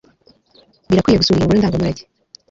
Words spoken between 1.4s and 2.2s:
ngoro ndangamurage